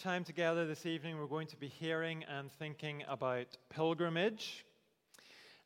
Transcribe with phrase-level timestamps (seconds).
[0.00, 4.64] time together this evening, we're going to be hearing and thinking about pilgrimage.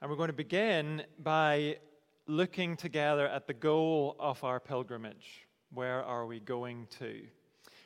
[0.00, 1.76] And we're going to begin by
[2.26, 5.46] looking together at the goal of our pilgrimage.
[5.72, 7.22] Where are we going to?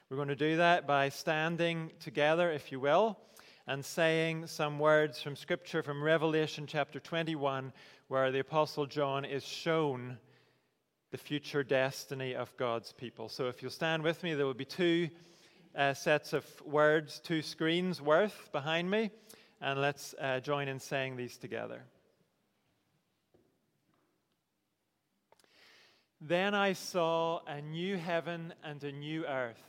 [0.09, 3.19] We're going to do that by standing together, if you will,
[3.67, 7.75] and saying some words from Scripture from Revelation chapter 21,
[8.06, 10.17] where the Apostle John is shown
[11.11, 13.29] the future destiny of God's people.
[13.29, 15.11] So if you'll stand with me, there will be two
[15.76, 19.11] uh, sets of words, two screens worth behind me,
[19.61, 21.82] and let's uh, join in saying these together.
[26.20, 29.62] Then I saw a new heaven and a new earth,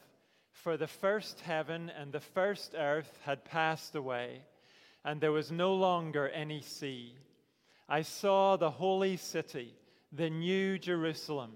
[0.51, 4.41] for the first heaven and the first earth had passed away,
[5.05, 7.13] and there was no longer any sea.
[7.87, 9.73] I saw the holy city
[10.11, 11.51] the new Jerusalem,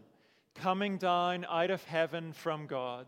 [0.56, 3.08] coming down out of heaven from God,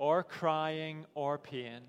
[0.00, 1.82] or crying, or pain,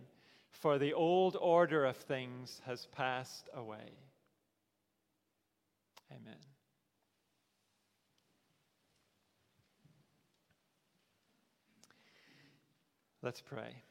[0.49, 3.93] for the old order of things has passed away.
[6.11, 6.35] Amen.
[13.21, 13.81] Let's pray.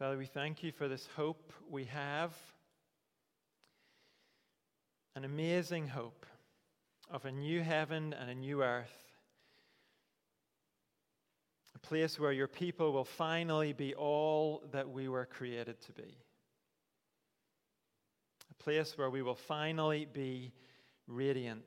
[0.00, 2.32] Father, we thank you for this hope we have
[5.16, 6.26] an amazing hope
[7.10, 8.92] of a new heaven and a new earth,
[11.74, 16.18] a place where your people will finally be all that we were created to be,
[18.50, 20.52] a place where we will finally be
[21.06, 21.64] radiant,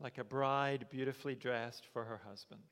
[0.00, 2.62] like a bride beautifully dressed for her husband.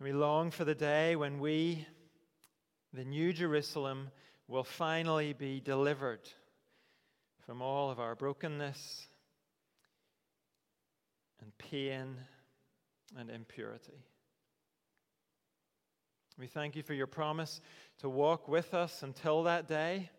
[0.00, 1.86] We long for the day when we,
[2.92, 4.10] the New Jerusalem,
[4.48, 6.28] will finally be delivered
[7.46, 9.06] from all of our brokenness
[11.40, 12.16] and pain
[13.16, 14.04] and impurity.
[16.38, 17.60] We thank you for your promise
[17.98, 20.10] to walk with us until that day,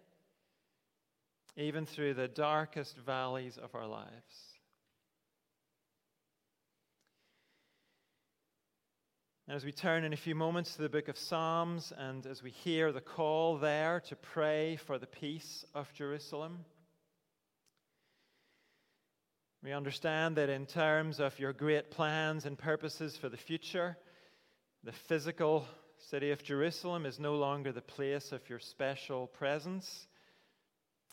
[1.58, 4.55] even through the darkest valleys of our lives.
[9.48, 12.50] As we turn in a few moments to the book of Psalms, and as we
[12.50, 16.66] hear the call there to pray for the peace of Jerusalem,
[19.64, 23.98] we understand that in terms of your great plans and purposes for the future,
[24.84, 25.68] the physical
[26.10, 30.08] city of Jerusalem is no longer the place of your special presence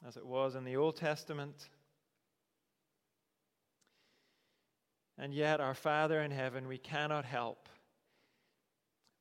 [0.07, 1.69] as it was in the Old Testament.
[5.19, 7.69] And yet, our Father in heaven, we cannot help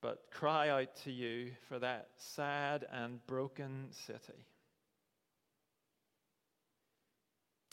[0.01, 4.47] but cry out to you for that sad and broken city.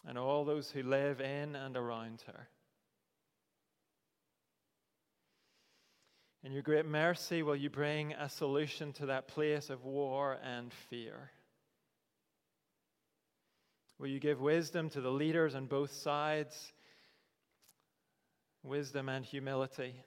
[0.07, 2.49] And all those who live in and around her.
[6.45, 10.73] In your great mercy, will you bring a solution to that place of war and
[10.89, 11.31] fear?
[13.99, 16.73] Will you give wisdom to the leaders on both sides?
[18.63, 20.05] Wisdom and humility.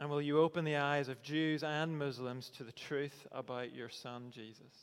[0.00, 3.88] And will you open the eyes of Jews and Muslims to the truth about your
[3.88, 4.74] Son, Jesus?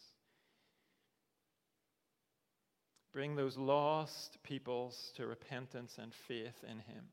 [3.14, 7.06] Bring those lost peoples to repentance and faith in Him.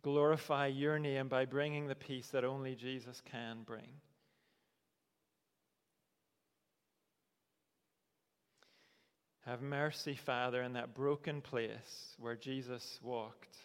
[0.00, 4.00] Glorify your name by bringing the peace that only Jesus can bring.
[9.44, 13.56] Have mercy, Father, in that broken place where Jesus walked,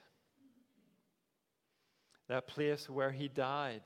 [2.28, 3.82] that place where he died,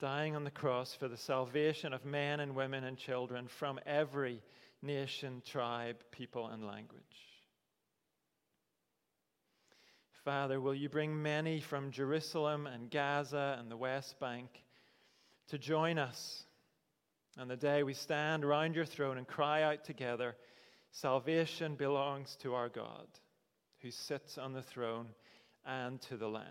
[0.00, 4.42] dying on the cross for the salvation of men and women and children from every
[4.82, 7.02] nation, tribe, people, and language.
[10.24, 14.48] Father, will you bring many from Jerusalem and Gaza and the West Bank
[15.48, 16.44] to join us
[17.38, 20.36] on the day we stand around your throne and cry out together,
[20.90, 23.06] Salvation belongs to our God,
[23.80, 25.08] who sits on the throne,
[25.66, 26.44] and to the Lamb.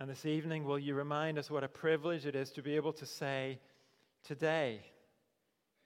[0.00, 2.92] And this evening, will you remind us what a privilege it is to be able
[2.94, 3.58] to say,
[4.24, 4.80] Today,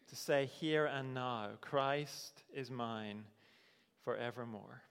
[0.09, 3.25] to say here and now, Christ is mine
[4.05, 4.83] forevermore.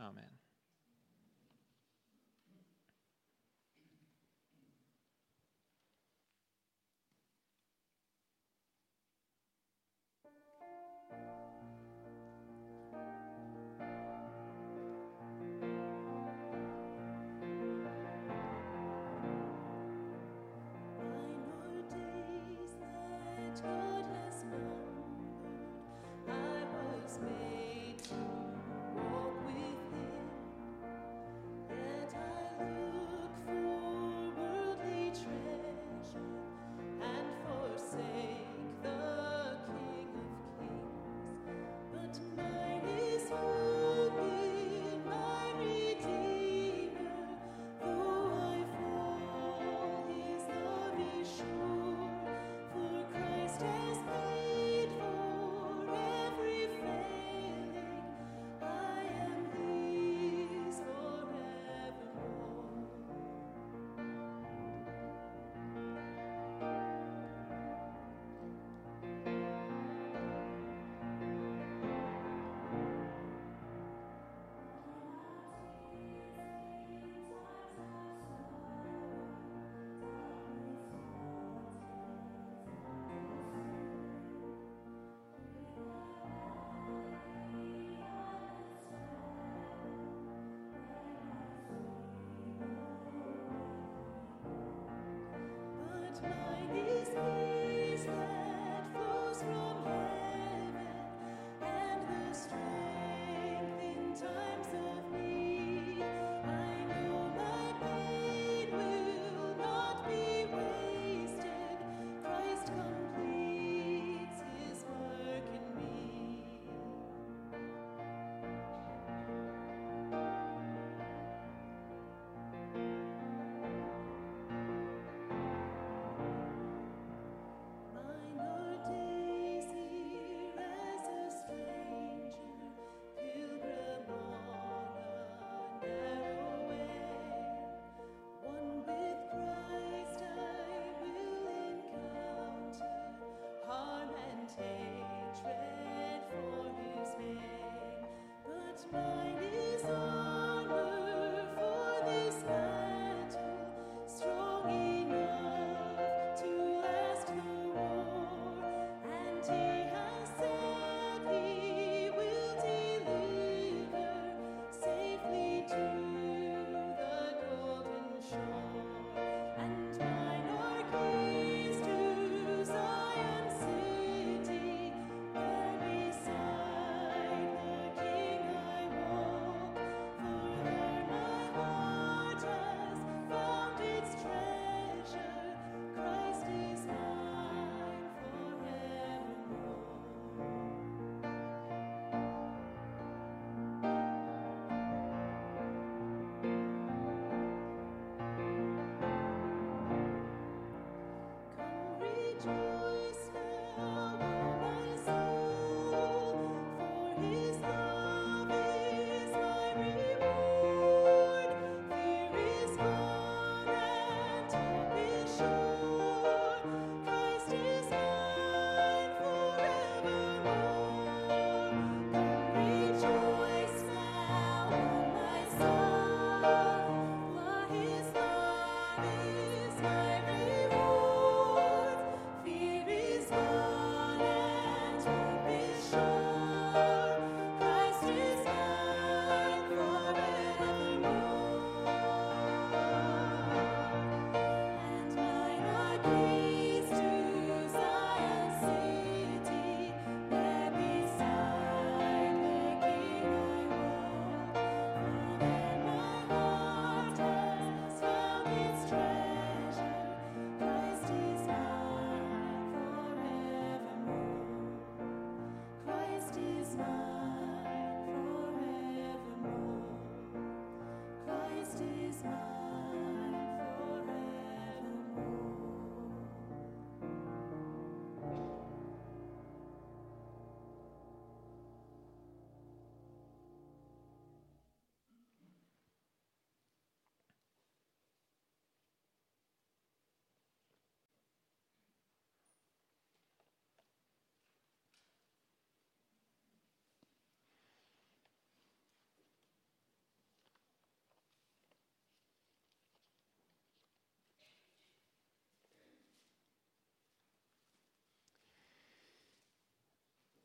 [0.00, 0.39] Amen.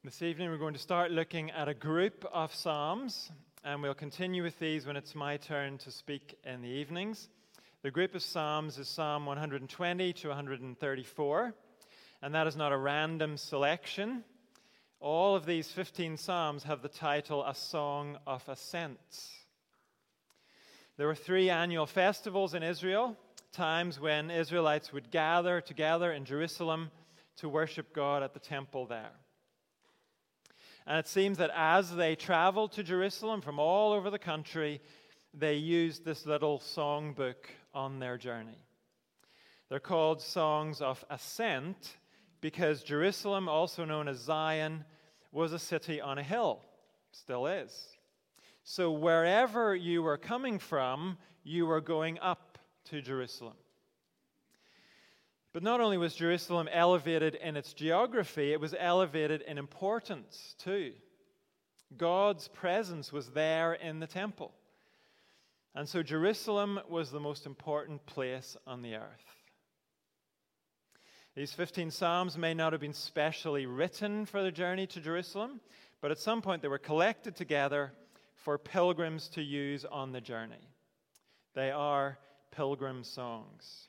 [0.06, 3.32] This evening, we're going to start looking at a group of Psalms,
[3.64, 7.28] and we'll continue with these when it's my turn to speak in the evenings.
[7.82, 11.54] The group of Psalms is Psalm 120 to 134,
[12.22, 14.24] and that is not a random selection.
[15.00, 19.34] All of these 15 Psalms have the title A Song of Ascents.
[20.98, 23.18] There were three annual festivals in Israel,
[23.52, 26.92] times when Israelites would gather together in Jerusalem
[27.38, 29.10] to worship God at the temple there.
[30.88, 34.82] And it seems that as they traveled to Jerusalem from all over the country,
[35.34, 37.36] they used this little songbook
[37.74, 38.60] on their journey.
[39.70, 41.98] They're called Songs of Ascent
[42.40, 44.86] because Jerusalem, also known as Zion,
[45.32, 46.62] was a city on a hill,
[47.12, 47.98] still is.
[48.64, 53.56] So wherever you were coming from, you were going up to Jerusalem.
[55.56, 60.92] But not only was Jerusalem elevated in its geography, it was elevated in importance too.
[61.96, 64.52] God's presence was there in the temple.
[65.74, 69.36] And so Jerusalem was the most important place on the earth.
[71.38, 75.62] These 15 Psalms may not have been specially written for the journey to Jerusalem,
[76.02, 77.94] but at some point they were collected together
[78.36, 80.68] for pilgrims to use on the journey.
[81.54, 82.18] They are
[82.52, 83.88] pilgrim songs.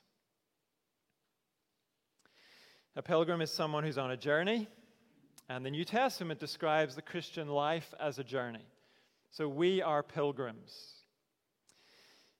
[2.97, 4.67] A pilgrim is someone who's on a journey,
[5.49, 8.65] and the New Testament describes the Christian life as a journey.
[9.29, 10.93] So we are pilgrims.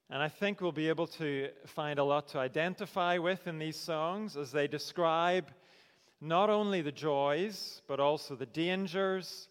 [0.09, 3.75] And I think we'll be able to find a lot to identify with in these
[3.75, 5.51] songs as they describe
[6.21, 9.49] not only the joys, but also the dangers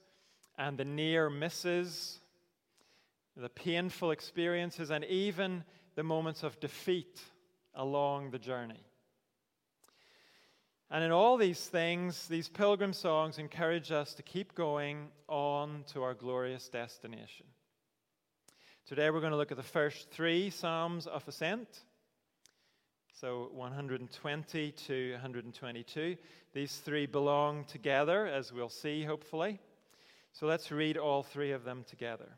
[0.59, 2.19] and the near misses,
[3.37, 5.63] the painful experiences, and even
[5.95, 7.21] the moments of defeat
[7.77, 8.86] along the journey.
[10.91, 16.05] And in all these things, these pilgrim songs encourage us to keep going on to
[16.05, 17.47] our glorious destination.
[18.87, 21.67] Today we're going to look at the first three Psalms of Ascent.
[23.21, 26.17] So 120 to 122.
[26.53, 29.59] These three belong together, as we'll see, hopefully.
[30.33, 32.29] So let's read all three of them together.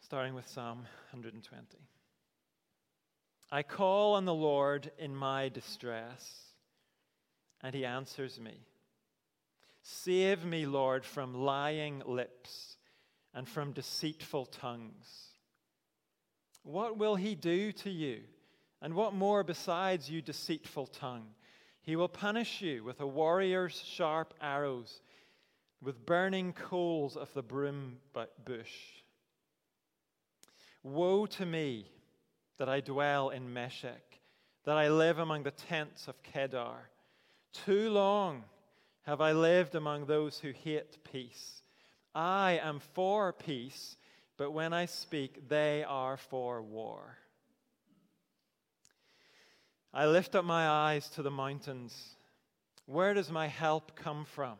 [0.00, 0.78] Starting with Psalm
[1.12, 1.89] 120.
[3.52, 6.52] I call on the Lord in my distress,
[7.62, 8.66] and he answers me.
[9.82, 12.76] Save me, Lord, from lying lips
[13.34, 15.30] and from deceitful tongues.
[16.62, 18.20] What will he do to you?
[18.82, 21.26] And what more besides you, deceitful tongue?
[21.82, 25.00] He will punish you with a warrior's sharp arrows,
[25.82, 27.98] with burning coals of the broom
[28.44, 28.76] bush.
[30.82, 31.86] Woe to me!
[32.60, 34.20] That I dwell in Meshech,
[34.64, 36.90] that I live among the tents of Kedar.
[37.54, 38.44] Too long
[39.04, 41.62] have I lived among those who hate peace.
[42.14, 43.96] I am for peace,
[44.36, 47.16] but when I speak, they are for war.
[49.94, 52.18] I lift up my eyes to the mountains.
[52.84, 54.58] Where does my help come from?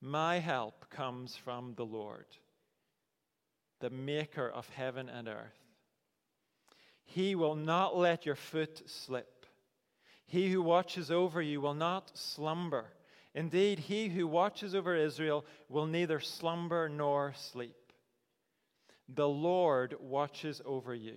[0.00, 2.26] My help comes from the Lord,
[3.80, 5.57] the maker of heaven and earth.
[7.10, 9.46] He will not let your foot slip.
[10.26, 12.92] He who watches over you will not slumber.
[13.34, 17.76] Indeed, he who watches over Israel will neither slumber nor sleep.
[19.08, 21.14] The Lord watches over you.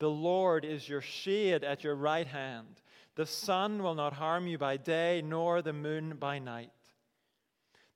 [0.00, 2.80] The Lord is your shade at your right hand.
[3.14, 6.72] The sun will not harm you by day, nor the moon by night.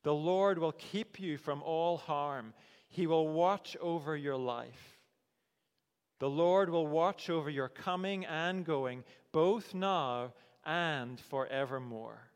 [0.05, 2.55] The Lord will keep you from all harm.
[2.89, 4.92] He will watch over your life.
[6.23, 12.29] The Lord will watch over your coming and going, both now and forevermore.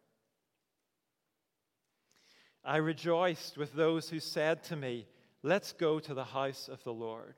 [2.65, 5.07] I rejoiced with those who said to me,
[5.45, 7.37] Let's go to the house of the Lord.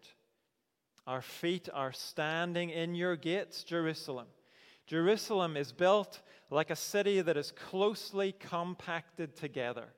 [1.06, 4.28] Our feet are standing in your gates, Jerusalem.
[4.86, 9.88] Jerusalem is built like a city that is closely compacted together.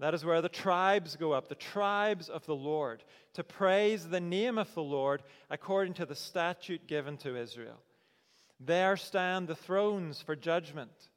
[0.00, 4.20] That is where the tribes go up, the tribes of the Lord, to praise the
[4.20, 7.82] name of the Lord according to the statute given to Israel.
[8.58, 11.10] There stand the thrones for judgment,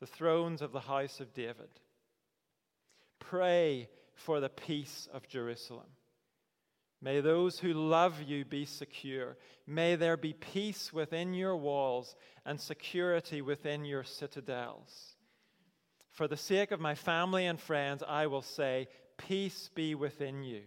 [0.00, 1.68] the thrones of the house of David.
[3.18, 5.88] Pray for the peace of Jerusalem.
[7.02, 9.36] May those who love you be secure.
[9.66, 12.16] May there be peace within your walls
[12.46, 15.11] and security within your citadels.
[16.12, 20.62] For the sake of my family and friends, I will say, Peace be within you.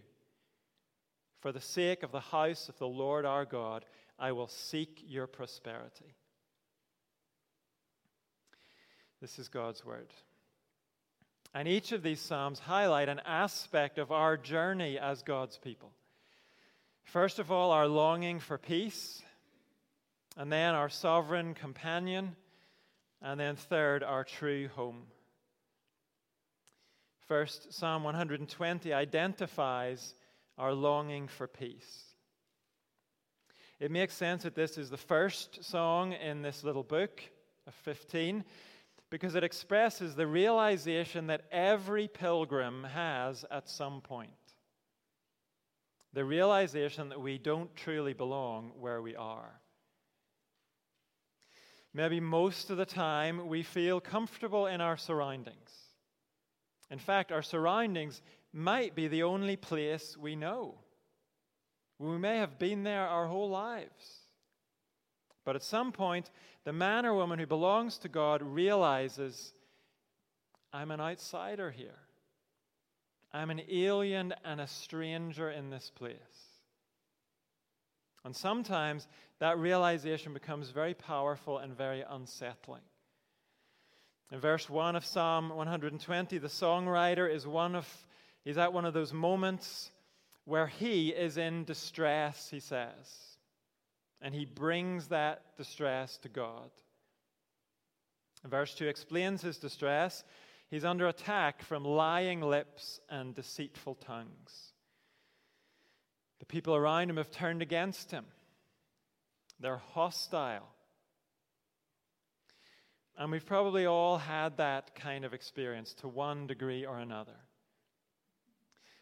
[1.40, 3.84] For the sake of the house of the Lord our God,
[4.18, 6.16] I will seek your prosperity.
[9.20, 10.08] This is God's word.
[11.54, 15.92] And each of these Psalms highlight an aspect of our journey as God's people.
[17.04, 19.22] First of all, our longing for peace,
[20.36, 22.34] and then our sovereign companion,
[23.22, 25.04] and then third, our true home.
[27.26, 30.14] First, Psalm 120 identifies
[30.58, 32.04] our longing for peace.
[33.80, 37.20] It makes sense that this is the first song in this little book
[37.66, 38.44] of 15
[39.10, 44.30] because it expresses the realization that every pilgrim has at some point.
[46.12, 49.60] The realization that we don't truly belong where we are.
[51.92, 55.85] Maybe most of the time we feel comfortable in our surroundings.
[56.90, 58.22] In fact, our surroundings
[58.52, 60.76] might be the only place we know.
[61.98, 64.20] We may have been there our whole lives.
[65.44, 66.30] But at some point,
[66.64, 69.52] the man or woman who belongs to God realizes
[70.72, 71.98] I'm an outsider here.
[73.32, 76.16] I'm an alien and a stranger in this place.
[78.24, 79.06] And sometimes
[79.38, 82.82] that realization becomes very powerful and very unsettling.
[84.32, 87.88] In verse 1 of Psalm 120, the songwriter is one of,
[88.44, 89.90] at one of those moments
[90.44, 93.36] where he is in distress, he says.
[94.20, 96.70] And he brings that distress to God.
[98.44, 100.24] Verse 2 explains his distress.
[100.70, 104.72] He's under attack from lying lips and deceitful tongues.
[106.40, 108.24] The people around him have turned against him,
[109.60, 110.68] they're hostile.
[113.18, 117.36] And we've probably all had that kind of experience to one degree or another.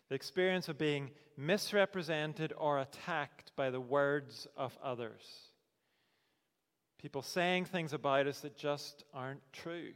[0.08, 5.22] The experience of being misrepresented or attacked by the words of others.
[6.98, 9.92] People saying things about us that just aren't true.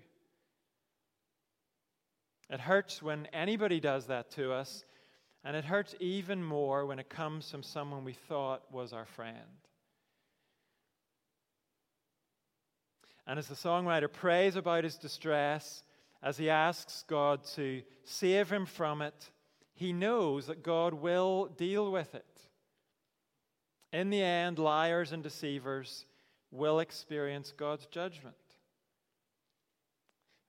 [2.51, 4.85] It hurts when anybody does that to us,
[5.45, 9.37] and it hurts even more when it comes from someone we thought was our friend.
[13.29, 15.85] And as the songwriter prays about his distress,
[16.23, 19.31] as he asks God to save him from it,
[19.75, 22.25] he knows that God will deal with it.
[23.93, 26.07] In the end, liars and deceivers
[26.51, 28.35] will experience God's judgment.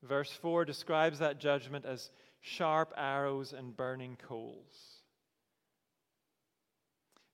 [0.02, 5.04] Verse 4 describes that judgment as sharp arrows and burning coals.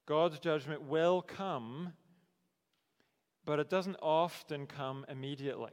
[0.07, 1.93] God's judgment will come,
[3.45, 5.71] but it doesn't often come immediately.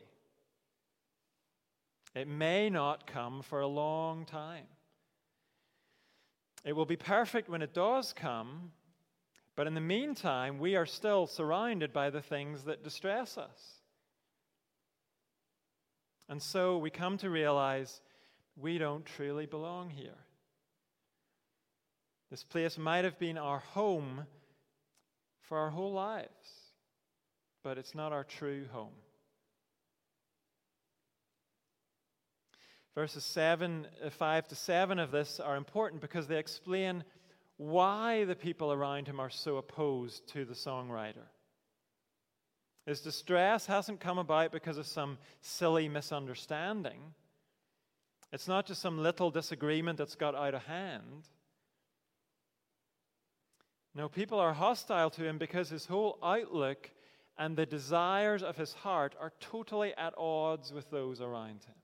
[2.14, 4.66] It may not come for a long time.
[6.64, 8.72] It will be perfect when it does come,
[9.56, 13.80] but in the meantime, we are still surrounded by the things that distress us.
[16.28, 18.00] And so we come to realize
[18.56, 20.18] we don't truly belong here.
[22.30, 24.26] This place might have been our home
[25.42, 26.28] for our whole lives,
[27.62, 28.94] but it's not our true home.
[32.94, 37.04] Verses 7, uh, 5 to 7 of this are important because they explain
[37.56, 41.28] why the people around him are so opposed to the songwriter.
[42.84, 47.14] His distress hasn't come about because of some silly misunderstanding.
[48.32, 51.28] It's not just some little disagreement that's got out of hand.
[53.94, 56.90] No, people are hostile to him because his whole outlook
[57.42, 61.74] and the desires of his heart are totally at odds with those around him.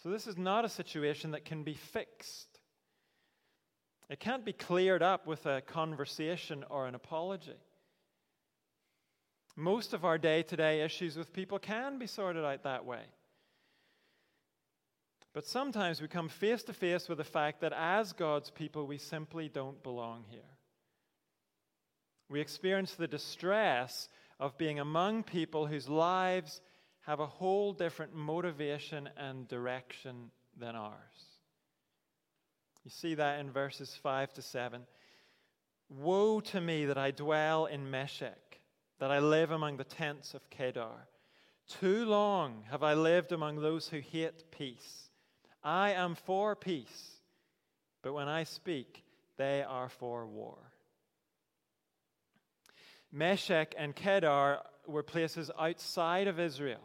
[0.00, 2.60] So, this is not a situation that can be fixed.
[4.08, 7.58] It can't be cleared up with a conversation or an apology.
[9.56, 13.02] Most of our day to day issues with people can be sorted out that way.
[15.32, 18.98] But sometimes we come face to face with the fact that as God's people, we
[18.98, 20.53] simply don't belong here.
[22.28, 24.08] We experience the distress
[24.40, 26.60] of being among people whose lives
[27.02, 30.94] have a whole different motivation and direction than ours.
[32.84, 34.82] You see that in verses 5 to 7.
[35.88, 38.60] Woe to me that I dwell in Meshech,
[38.98, 41.08] that I live among the tents of Kedar.
[41.66, 45.10] Too long have I lived among those who hate peace.
[45.62, 47.20] I am for peace,
[48.02, 49.02] but when I speak,
[49.36, 50.63] they are for war.
[53.14, 56.80] Meshech and Kedar were places outside of Israel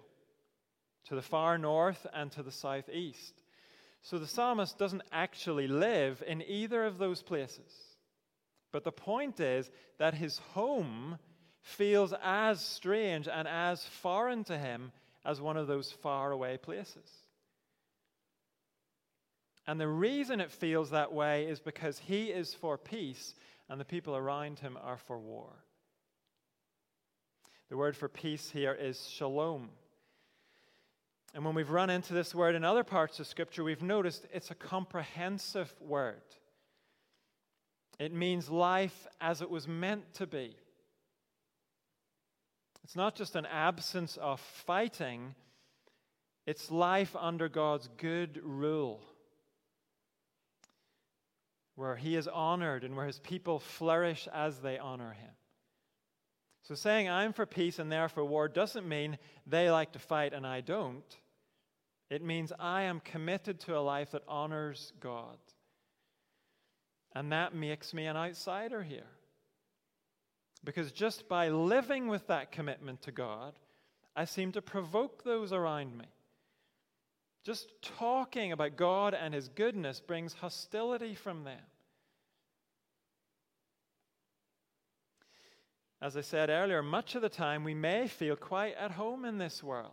[1.08, 3.34] to the far north and to the southeast.
[4.04, 7.74] So the psalmist doesn't actually live in either of those places.
[8.72, 11.18] But the point is that his home
[11.62, 14.92] feels as strange and as foreign to him
[15.26, 17.10] as one of those faraway places.
[19.66, 23.34] And the reason it feels that way is because he is for peace
[23.68, 25.66] and the people around him are for war.
[27.70, 29.70] The word for peace here is shalom.
[31.36, 34.50] And when we've run into this word in other parts of Scripture, we've noticed it's
[34.50, 36.24] a comprehensive word.
[38.00, 40.56] It means life as it was meant to be.
[42.84, 45.36] It's not just an absence of fighting,
[46.48, 49.02] it's life under God's good rule,
[51.76, 55.30] where He is honored and where His people flourish as they honor Him.
[56.70, 60.34] So saying I'm for peace and they're for war doesn't mean they like to fight
[60.34, 61.18] and I don't.
[62.12, 65.40] It means I am committed to a life that honors God.
[67.16, 69.10] And that makes me an outsider here.
[70.64, 73.56] Because just by living with that commitment to God,
[74.16, 76.06] I seem to provoke those around me.
[77.44, 81.62] Just talking about God and His goodness brings hostility from them.
[86.02, 89.38] As I said earlier, much of the time we may feel quite at home in
[89.38, 89.92] this world,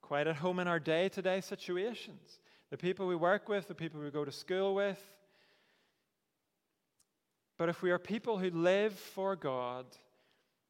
[0.00, 2.38] quite at home in our day to day situations.
[2.70, 5.00] The people we work with, the people we go to school with.
[7.58, 9.86] But if we are people who live for God,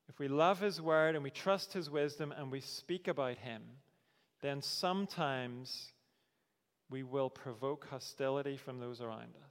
[0.09, 3.62] if we love His Word and we trust His wisdom and we speak about Him,
[4.40, 5.92] then sometimes
[6.88, 9.49] we will provoke hostility from those around us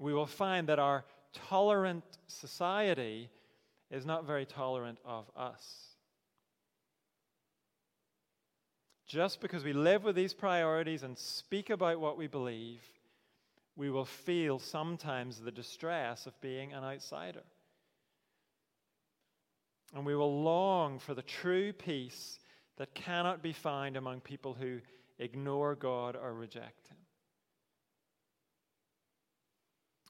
[0.00, 3.28] we will find that our tolerant society
[3.90, 5.90] is not very tolerant of us.
[9.06, 12.80] Just because we live with these priorities and speak about what we believe,
[13.76, 17.42] we will feel sometimes the distress of being an outsider.
[19.94, 22.38] And we will long for the true peace
[22.78, 24.80] that cannot be found among people who
[25.18, 26.96] ignore God or reject Him.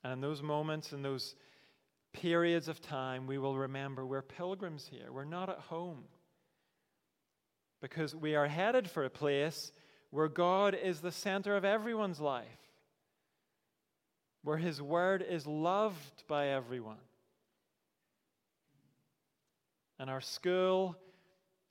[0.03, 1.35] And in those moments, in those
[2.13, 5.13] periods of time, we will remember we're pilgrims here.
[5.13, 6.05] We're not at home.
[7.81, 9.73] Because we are headed for a place
[10.11, 12.47] where God is the center of everyone's life,
[14.43, 16.97] where His word is loved by everyone.
[19.99, 20.97] And our school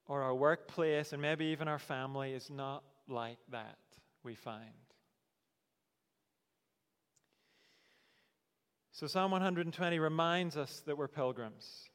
[0.08, 3.78] or our workplace, and maybe even our family, is not like that,
[4.24, 4.89] we find.
[9.00, 11.88] So, Psalm 120 reminds us that we're pilgrims.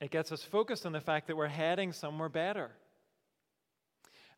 [0.00, 2.70] It gets us focused on the fact that we're heading somewhere better.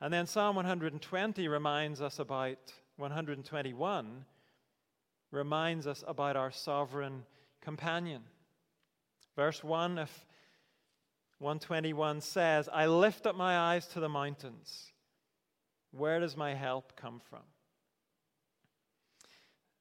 [0.00, 2.58] And then Psalm 120 reminds us about
[2.96, 4.24] 121
[5.30, 7.22] reminds us about our sovereign
[7.60, 8.22] companion.
[9.36, 10.10] Verse 1 of
[11.38, 14.90] 121 says, I lift up my eyes to the mountains.
[15.92, 17.42] Where does my help come from?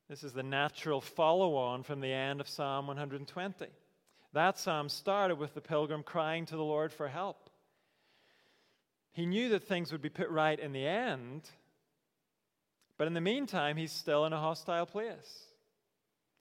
[0.09, 3.67] This is the natural follow on from the end of Psalm 120.
[4.33, 7.49] That psalm started with the pilgrim crying to the Lord for help.
[9.13, 11.49] He knew that things would be put right in the end,
[12.97, 15.45] but in the meantime, he's still in a hostile place,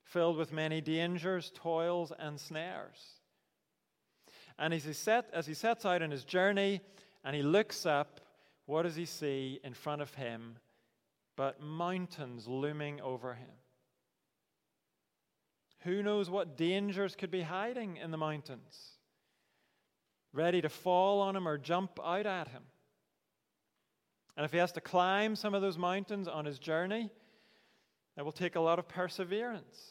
[0.05, 3.21] filled with many dangers, toils, and snares.
[4.59, 6.81] And as he, set, as he sets out on his journey
[7.25, 8.21] and he looks up,
[8.67, 10.57] what does he see in front of him?
[11.37, 13.49] But mountains looming over him.
[15.81, 18.99] Who knows what dangers could be hiding in the mountains,
[20.33, 22.63] ready to fall on him or jump out at him?
[24.37, 27.11] And if he has to climb some of those mountains on his journey,
[28.17, 29.91] it will take a lot of perseverance.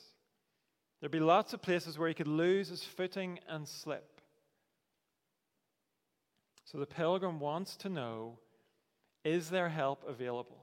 [1.00, 4.22] There'll be lots of places where he could lose his footing and slip.
[6.66, 8.40] So the pilgrim wants to know
[9.24, 10.61] is there help available?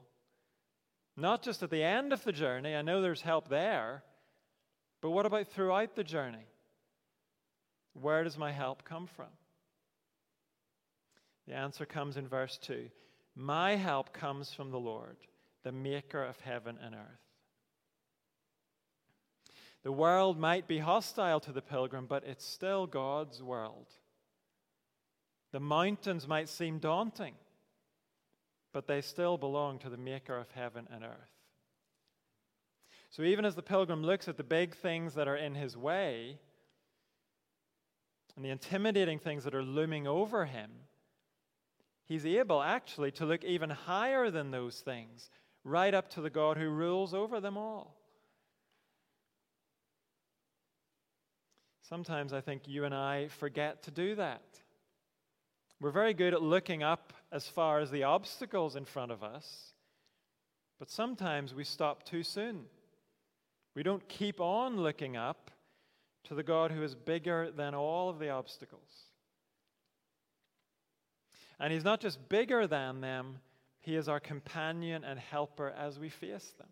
[1.19, 4.03] Not just at the end of the journey, I know there's help there,
[5.01, 6.45] but what about throughout the journey?
[7.93, 9.27] Where does my help come from?
[11.45, 12.89] The answer comes in verse 2
[13.35, 15.17] My help comes from the Lord,
[15.63, 17.01] the maker of heaven and earth.
[19.83, 23.87] The world might be hostile to the pilgrim, but it's still God's world.
[25.51, 27.33] The mountains might seem daunting
[28.71, 31.39] but they still belong to the maker of heaven and earth.
[33.09, 36.37] So even as the pilgrim looks at the big things that are in his way
[38.35, 40.69] and the intimidating things that are looming over him,
[42.05, 45.31] he's able actually to look even higher than those things,
[45.63, 47.95] right up to the God who rules over them all.
[51.81, 54.43] Sometimes I think you and I forget to do that.
[55.81, 59.73] We're very good at looking up as far as the obstacles in front of us,
[60.77, 62.65] but sometimes we stop too soon.
[63.75, 65.51] We don't keep on looking up
[66.25, 69.05] to the God who is bigger than all of the obstacles.
[71.59, 73.39] And He's not just bigger than them,
[73.79, 76.67] He is our companion and helper as we face them.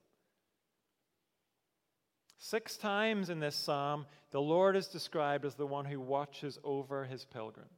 [2.40, 7.06] Six times in this psalm, the Lord is described as the one who watches over
[7.06, 7.70] His pilgrims.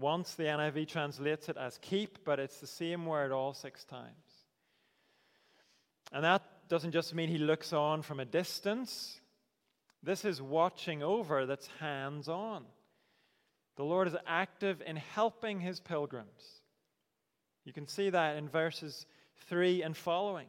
[0.00, 4.12] Once the NIV translates it as keep, but it's the same word all six times.
[6.12, 9.20] And that doesn't just mean he looks on from a distance.
[10.02, 12.64] This is watching over that's hands on.
[13.76, 16.60] The Lord is active in helping his pilgrims.
[17.64, 19.06] You can see that in verses
[19.48, 20.46] 3 and following.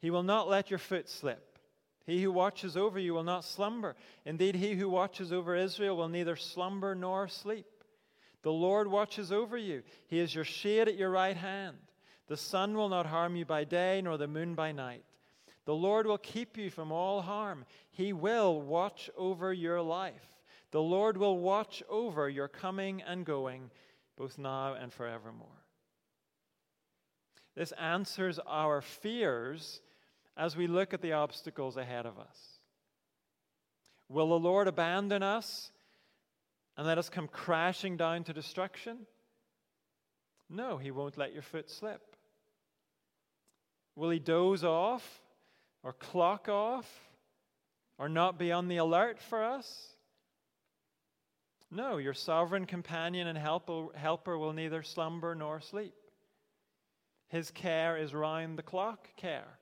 [0.00, 1.58] He will not let your foot slip.
[2.06, 3.94] He who watches over you will not slumber.
[4.24, 7.66] Indeed, he who watches over Israel will neither slumber nor sleep.
[8.42, 9.82] The Lord watches over you.
[10.06, 11.76] He is your shade at your right hand.
[12.28, 15.04] The sun will not harm you by day, nor the moon by night.
[15.64, 17.64] The Lord will keep you from all harm.
[17.90, 20.28] He will watch over your life.
[20.70, 23.70] The Lord will watch over your coming and going,
[24.16, 25.48] both now and forevermore.
[27.54, 29.80] This answers our fears
[30.36, 32.60] as we look at the obstacles ahead of us.
[34.08, 35.72] Will the Lord abandon us
[36.78, 39.00] and let us come crashing down to destruction?
[40.48, 42.00] No, He won't let your foot slip.
[43.96, 45.20] Will He doze off
[45.82, 46.88] or clock off
[47.98, 49.88] or not be on the alert for us?
[51.70, 55.94] No, your sovereign companion and helper will neither slumber nor sleep.
[57.28, 59.58] His care is round the clock care.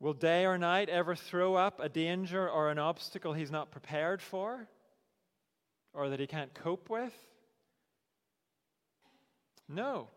[0.00, 4.22] Will day or night ever throw up a danger or an obstacle he's not prepared
[4.22, 4.66] for
[5.92, 7.12] or that he can't cope with?
[9.68, 10.08] No.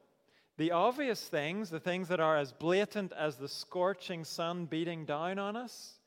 [0.58, 5.38] The obvious things, the things that are as blatant as the scorching sun beating down
[5.38, 6.00] on us,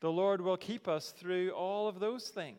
[0.00, 2.56] the Lord will keep us through all of those things.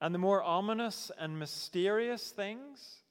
[0.00, 3.02] And the more ominous and mysterious things,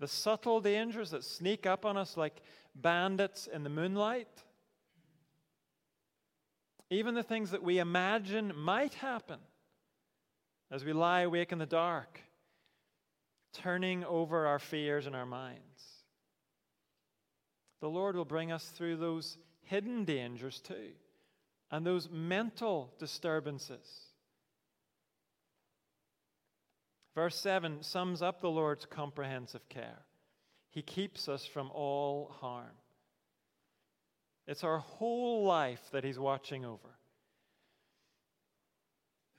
[0.00, 2.42] the subtle dangers that sneak up on us like
[2.80, 4.28] bandits in the moonlight,
[6.90, 9.40] even the things that we imagine might happen
[10.70, 12.20] as we lie awake in the dark,
[13.52, 15.62] turning over our fears in our minds.
[17.80, 20.92] The Lord will bring us through those hidden dangers too,
[21.70, 24.06] and those mental disturbances.
[27.14, 30.05] Verse 7 sums up the Lord's comprehensive care.
[30.76, 32.76] He keeps us from all harm.
[34.46, 36.90] It's our whole life that He's watching over.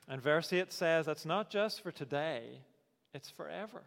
[0.07, 2.63] And verse 8 says that's not just for today,
[3.13, 3.83] it's forever.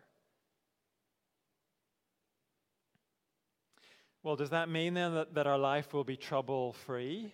[4.23, 7.33] Well, does that mean then that, that our life will be trouble free?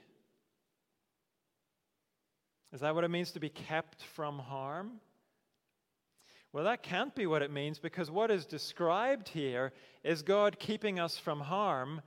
[2.73, 4.93] Is that what it means to be kept from harm?
[6.57, 10.99] Well, that can't be what it means because what is described here is God keeping
[10.99, 12.01] us from harm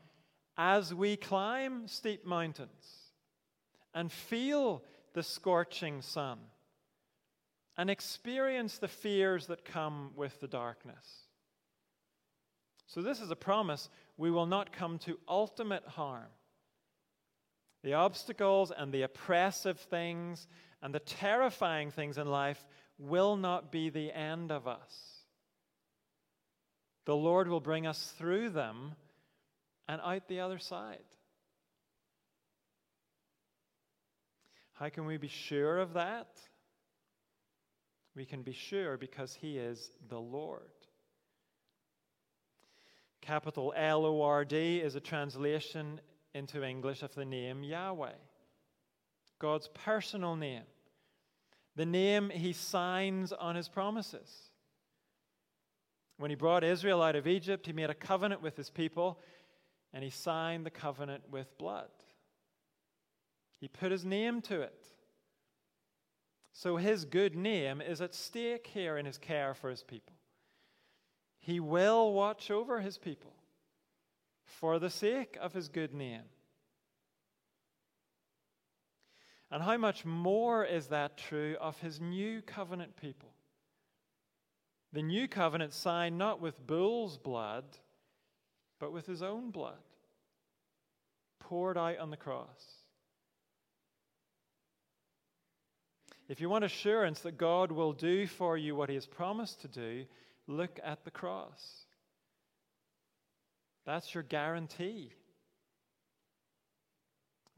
[0.57, 3.12] as we climb steep mountains
[3.93, 4.83] and feel
[5.13, 6.39] the scorching sun
[7.77, 11.27] and experience the fears that come with the darkness.
[12.88, 16.31] So, this is a promise we will not come to ultimate harm.
[17.83, 20.47] The obstacles and the oppressive things
[20.81, 22.65] and the terrifying things in life
[22.99, 25.23] will not be the end of us.
[27.05, 28.93] The Lord will bring us through them
[29.88, 30.99] and out the other side.
[34.73, 36.27] How can we be sure of that?
[38.15, 40.62] We can be sure because He is the Lord.
[43.21, 45.99] Capital L O R D is a translation
[46.33, 48.13] into English of the name Yahweh,
[49.39, 50.63] God's personal name
[51.75, 54.49] the name he signs on his promises.
[56.17, 59.19] When he brought Israel out of Egypt, he made a covenant with his people,
[59.93, 61.88] and he signed the covenant with blood.
[63.60, 64.88] He put his name to it.
[66.51, 70.15] So his good name is at stake here in his care for his people.
[71.39, 73.34] He will watch over his people
[74.43, 76.24] for the sake of his good name.
[79.52, 83.30] And how much more is that true of his new covenant people?
[84.93, 87.66] The new covenant signed not with bull's blood,
[88.80, 89.82] but with his own blood,
[91.39, 92.80] poured out on the cross.
[96.28, 99.68] If you want assurance that God will do for you what he has promised to
[99.68, 100.06] do,
[100.45, 101.86] look at the cross.
[103.86, 105.12] That's your guarantee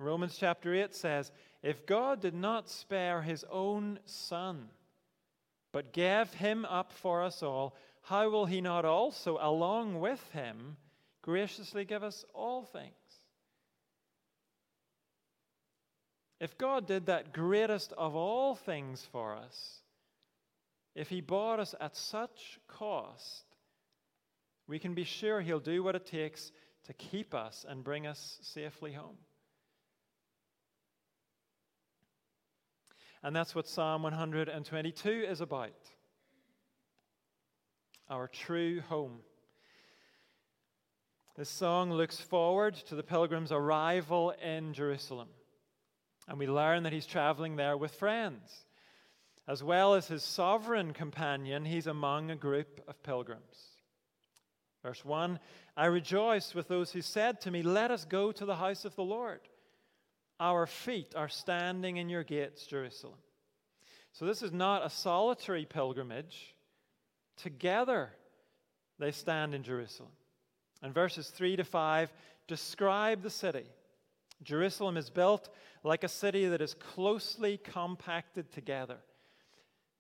[0.02, 1.32] Romans chapter 8 says,
[1.62, 4.70] If God did not spare his own Son,
[5.72, 10.78] but gave him up for us all, how will he not also, along with him,
[11.22, 12.94] graciously give us all things?
[16.40, 19.82] If God did that greatest of all things for us,
[20.96, 23.46] if he bought us at such cost,
[24.68, 26.52] we can be sure he'll do what it takes
[26.86, 29.18] to keep us and bring us safely home.
[33.24, 35.72] And that's what Psalm 122 is about
[38.10, 39.20] our true home.
[41.38, 45.30] This song looks forward to the pilgrim's arrival in Jerusalem.
[46.28, 48.66] And we learn that he's traveling there with friends.
[49.48, 53.72] As well as his sovereign companion, he's among a group of pilgrims.
[54.84, 55.40] Verse 1
[55.78, 58.96] I rejoice with those who said to me, Let us go to the house of
[58.96, 59.42] the Lord.
[60.42, 63.20] Our feet are standing in your gates, Jerusalem.
[64.12, 66.56] So this is not a solitary pilgrimage.
[67.38, 68.10] Together
[68.98, 70.10] they stand in Jerusalem.
[70.82, 72.12] And verses 3 to 5
[72.48, 73.66] describe the city.
[74.42, 75.48] Jerusalem is built
[75.84, 78.98] like a city that is closely compacted together.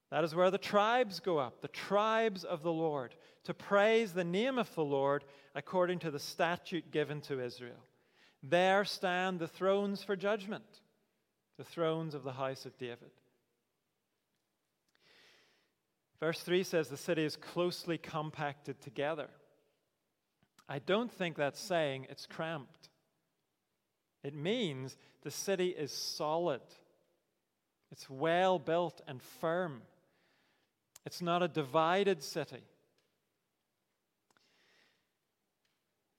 [0.10, 3.14] That is where the tribes go up, the tribes of the Lord,
[3.44, 5.24] to praise the name of the Lord
[5.54, 7.86] according to the statute given to Israel.
[8.44, 10.82] There stand the thrones for judgment,
[11.58, 13.12] the thrones of the house of David.
[16.20, 19.30] Verse 3 says the city is closely compacted together.
[20.70, 22.89] I don't think that's saying it's cramped.
[24.24, 26.62] It means the city is solid,
[27.92, 29.82] it's well built and firm.
[31.06, 32.64] It's not a divided city.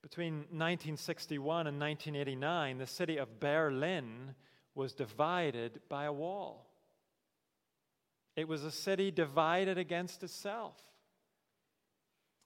[0.03, 4.35] Between 1961 and 1989, the city of Berlin
[4.75, 6.69] was divided by a wall.
[8.35, 10.75] It was a city divided against itself.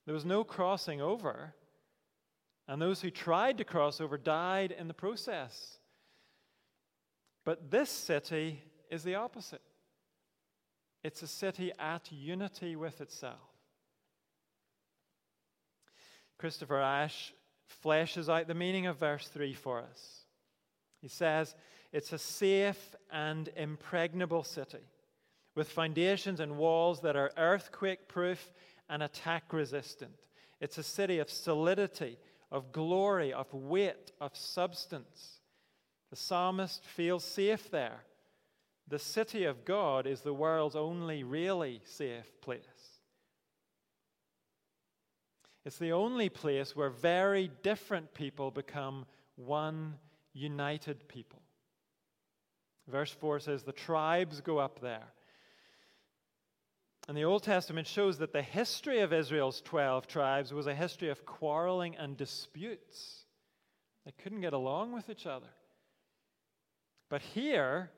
[0.06, 1.56] There was no crossing over,
[2.68, 5.80] and those who tried to cross over died in the process.
[7.44, 9.62] But this city is the opposite
[11.04, 13.40] it's a city at unity with itself.
[16.38, 17.34] Christopher Ash
[17.84, 20.26] fleshes out the meaning of verse 3 for us.
[21.02, 21.56] He says,
[21.92, 24.86] It's a safe and impregnable city
[25.56, 28.52] with foundations and walls that are earthquake proof
[28.90, 30.12] and attack resistant.
[30.60, 32.18] It's a city of solidity,
[32.52, 35.42] of glory, of weight, of substance.
[36.10, 38.04] The psalmist feels safe there.
[38.88, 42.62] The city of God is the world's only really safe place.
[45.68, 49.06] It's the only place where very different people become
[49.36, 49.96] one
[50.32, 51.42] united people.
[52.88, 55.10] Verse 4 says, The tribes go up there.
[57.10, 61.10] And the Old Testament shows that the history of Israel's 12 tribes was a history
[61.10, 63.26] of quarreling and disputes.
[64.06, 65.52] They couldn't get along with each other.
[67.10, 67.92] But here,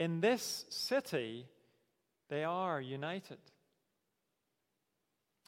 [0.00, 1.46] in this city,
[2.28, 3.38] they are united.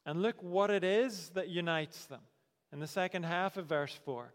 [0.06, 2.20] And look what it is that unites them.
[2.72, 4.32] In the second half of verse 4,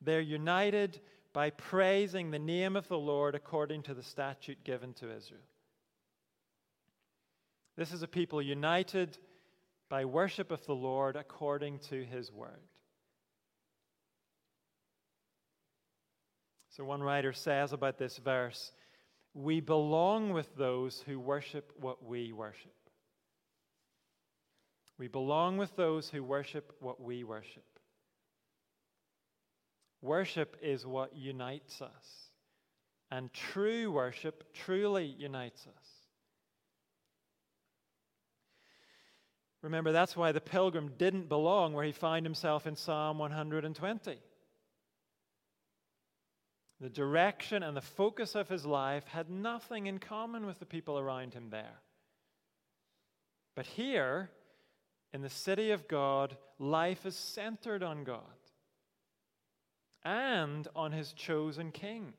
[0.00, 1.00] they're united
[1.32, 5.40] by praising the name of the Lord according to the statute given to Israel.
[7.76, 9.18] This is a people united
[9.88, 12.60] by worship of the Lord according to his word.
[16.70, 18.72] So, one writer says about this verse
[19.34, 22.74] we belong with those who worship what we worship.
[24.98, 27.64] We belong with those who worship what we worship.
[30.00, 32.30] Worship is what unites us.
[33.10, 35.88] And true worship truly unites us.
[39.62, 44.18] Remember, that's why the pilgrim didn't belong where he found himself in Psalm 120.
[46.80, 50.98] The direction and the focus of his life had nothing in common with the people
[50.98, 51.80] around him there.
[53.54, 54.30] But here,
[55.12, 58.20] in the city of God, life is centered on God
[60.04, 62.12] and on his chosen king.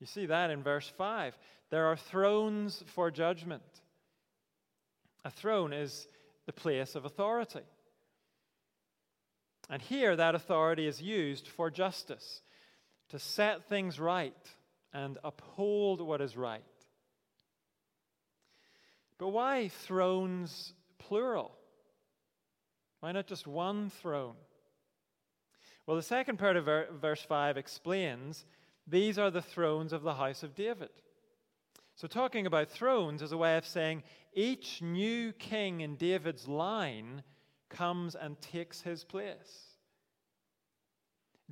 [0.00, 1.36] You see that in verse 5.
[1.70, 3.62] There are thrones for judgment.
[5.24, 6.06] A throne is
[6.46, 7.66] the place of authority.
[9.68, 12.40] And here, that authority is used for justice
[13.10, 14.32] to set things right
[14.94, 16.62] and uphold what is right.
[19.18, 21.57] But why thrones plural?
[23.00, 24.34] Why not just one throne?
[25.86, 26.68] Well, the second part of
[27.00, 28.44] verse 5 explains
[28.86, 30.90] these are the thrones of the house of David.
[31.96, 37.22] So, talking about thrones is a way of saying each new king in David's line
[37.68, 39.76] comes and takes his place.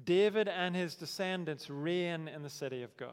[0.04, 3.10] David and his descendants reign in the city of God.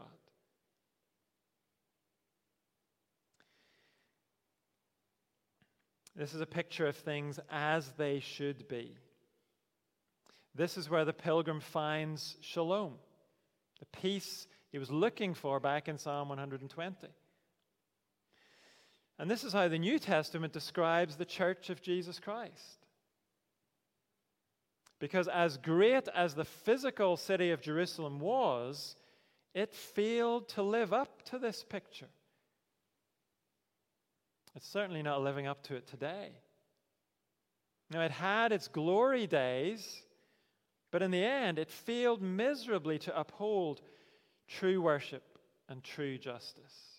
[6.16, 8.96] This is a picture of things as they should be.
[10.56, 12.94] This is where the pilgrim finds shalom,
[13.80, 17.08] the peace he was looking for back in Psalm 120.
[19.20, 22.86] And this is how the New Testament describes the church of Jesus Christ.
[25.00, 28.96] Because as great as the physical city of Jerusalem was,
[29.54, 32.08] it failed to live up to this picture.
[34.56, 36.30] It's certainly not living up to it today.
[37.90, 40.04] Now, it had its glory days,
[40.92, 43.82] but in the end, it failed miserably to uphold
[44.48, 45.24] true worship
[45.70, 46.94] and true justice.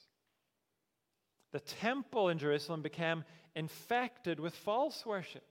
[1.53, 3.25] The temple in Jerusalem became
[3.55, 5.45] infected with false worship.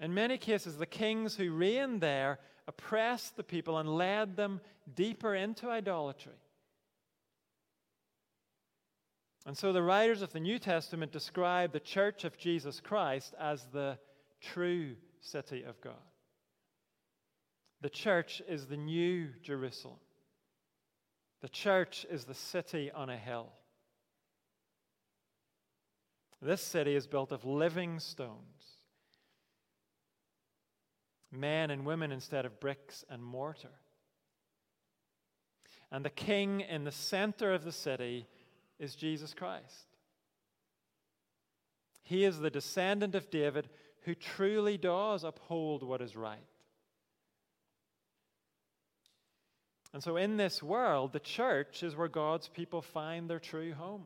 [0.00, 4.60] In many cases, the kings who reigned there oppressed the people and led them
[4.94, 6.40] deeper into idolatry.
[9.46, 13.64] And so the writers of the New Testament describe the church of Jesus Christ as
[13.72, 13.96] the
[14.40, 15.94] true city of God.
[17.80, 20.00] The church is the new Jerusalem.
[21.42, 23.52] The church is the city on a hill.
[26.42, 28.80] This city is built of living stones,
[31.30, 33.80] men and women instead of bricks and mortar.
[35.92, 38.26] And the king in the center of the city
[38.78, 39.86] is Jesus Christ.
[42.02, 43.68] He is the descendant of David
[44.02, 46.38] who truly does uphold what is right.
[49.92, 54.04] And so, in this world, the church is where God's people find their true home.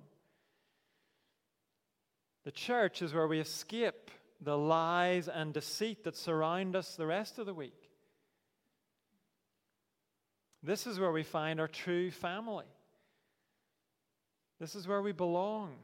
[2.45, 4.11] The church is where we escape
[4.41, 7.91] the lies and deceit that surround us the rest of the week.
[10.63, 12.67] This is where we find our true family.
[14.61, 15.75] This is where we belong.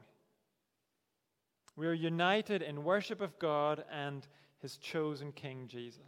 [1.75, 4.25] We are united in worship of God and
[4.59, 6.01] his chosen King Jesus.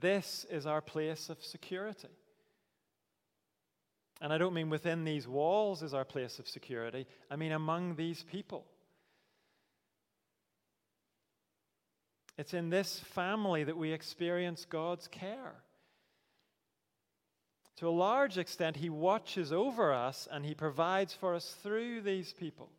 [0.00, 2.08] This is our place of security.
[4.20, 7.96] And I don't mean within these walls is our place of security, I mean among
[7.96, 8.64] these people.
[12.38, 15.54] It's in this family that we experience God's care.
[17.76, 22.32] To a large extent, He watches over us and He provides for us through these
[22.32, 22.70] people.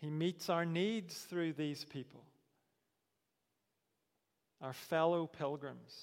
[0.00, 2.24] He meets our needs through these people,
[4.60, 5.94] our fellow pilgrims.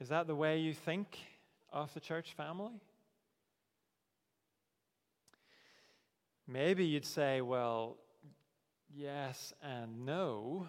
[0.00, 1.18] Is that the way you think
[1.72, 2.80] of the church family?
[6.46, 7.96] Maybe you'd say, well,
[8.94, 10.68] Yes and no.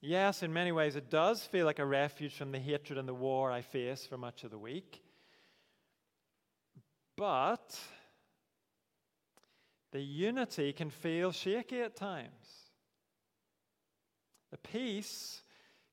[0.00, 3.14] Yes, in many ways, it does feel like a refuge from the hatred and the
[3.14, 5.00] war I face for much of the week.
[7.16, 7.78] But
[9.92, 12.70] the unity can feel shaky at times.
[14.50, 15.42] The peace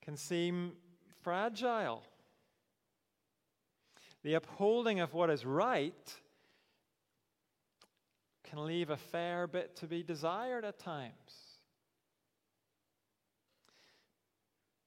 [0.02, 0.74] can seem
[1.22, 2.04] fragile.
[4.24, 6.21] The upholding of what is right
[8.52, 11.14] can leave a fair bit to be desired at times.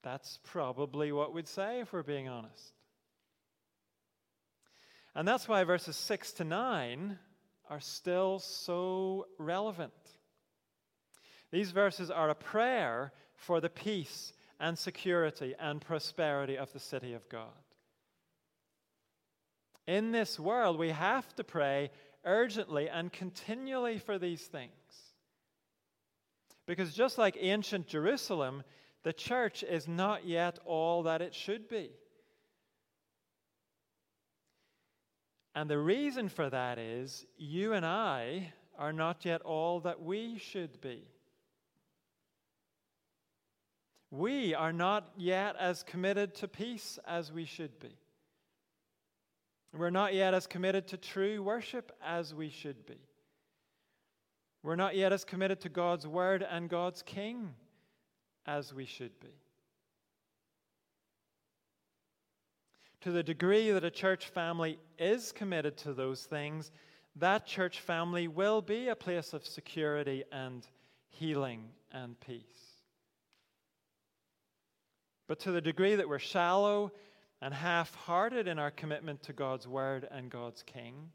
[0.02, 2.74] That's probably what we'd say if we're being honest.
[5.14, 7.18] And that's why verses 6 to 9
[7.70, 9.94] are still so relevant.
[11.50, 17.14] These verses are a prayer for the peace and security and prosperity of the city
[17.14, 17.48] of God.
[19.86, 21.90] In this world, we have to pray
[22.24, 24.70] urgently and continually for these things.
[26.66, 28.62] Because just like ancient Jerusalem,
[29.02, 31.90] the church is not yet all that it should be.
[35.54, 40.38] And the reason for that is you and I are not yet all that we
[40.38, 41.04] should be.
[44.10, 47.96] We are not yet as committed to peace as we should be.
[49.76, 52.98] We're not yet as committed to true worship as we should be.
[54.62, 57.54] We're not yet as committed to God's word and God's king
[58.46, 59.34] as we should be.
[63.00, 66.70] To the degree that a church family is committed to those things,
[67.16, 70.66] that church family will be a place of security and
[71.08, 72.42] healing and peace.
[75.26, 76.92] But to the degree that we're shallow
[77.45, 81.11] and half hearted in our commitment to God's Word and God's King,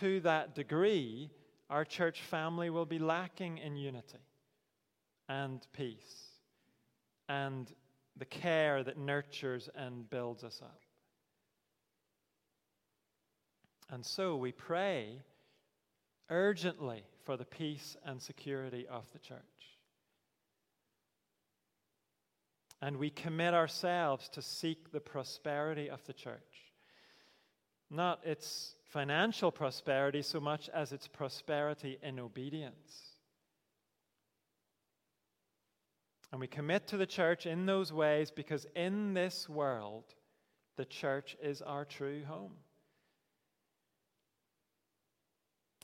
[0.00, 1.30] to that degree,
[1.68, 4.24] our church family will be lacking in unity
[5.28, 6.30] and peace
[7.28, 7.70] and
[8.16, 10.80] the care that nurtures and builds us up.
[13.90, 15.20] And so we pray
[16.30, 19.42] urgently for the peace and security of the church.
[22.84, 26.74] And we commit ourselves to seek the prosperity of the church,
[27.90, 33.14] not its financial prosperity so much as its prosperity in obedience.
[36.30, 40.04] And we commit to the church in those ways because in this world,
[40.76, 42.52] the church is our true home.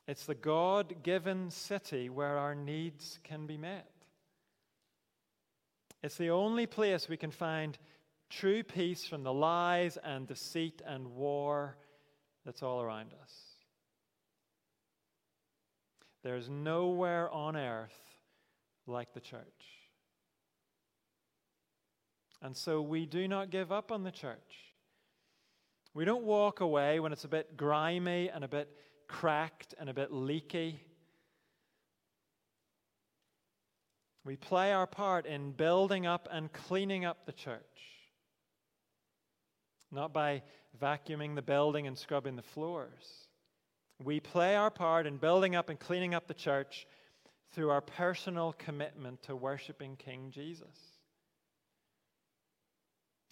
[0.06, 3.90] It's the God given city where our needs can be met.
[6.02, 7.78] It's the only place we can find
[8.30, 11.76] true peace from the lies and deceit and war
[12.44, 13.32] that's all around us.
[16.22, 17.98] There's nowhere on earth
[18.86, 19.42] like the church.
[22.42, 24.74] And so we do not give up on the church.
[25.92, 28.74] We don't walk away when it's a bit grimy and a bit
[29.08, 30.80] cracked and a bit leaky.
[34.24, 37.60] We play our part in building up and cleaning up the church.
[39.90, 40.42] Not by
[40.80, 43.28] vacuuming the building and scrubbing the floors.
[44.02, 46.86] We play our part in building up and cleaning up the church
[47.52, 50.76] through our personal commitment to worshiping King Jesus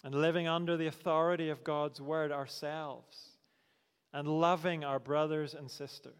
[0.03, 3.29] and living under the authority of God's word ourselves
[4.13, 6.13] and loving our brothers and sisters.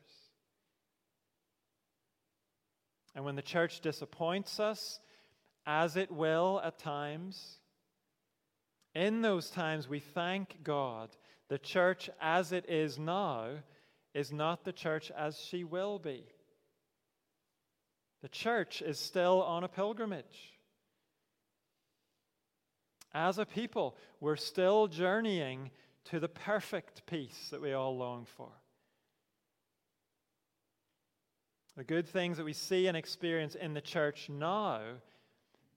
[3.20, 5.02] And when the church disappoints us,
[5.66, 7.60] as it will at times,
[8.96, 11.10] in those times we thank God.
[11.50, 13.48] The church as it is now
[14.14, 16.24] is not the church as she will be.
[18.22, 20.54] The church is still on a pilgrimage.
[23.14, 25.72] As a people, we're still journeying
[26.06, 28.54] to the perfect peace that we all long for.
[31.80, 34.82] The good things that we see and experience in the church now,